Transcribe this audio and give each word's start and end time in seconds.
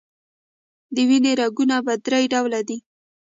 د 0.93 0.95
وینې 1.09 1.31
رګونه 1.41 1.75
په 1.85 1.93
دری 2.05 2.25
ډوله 2.33 2.61
دي. 2.67 2.77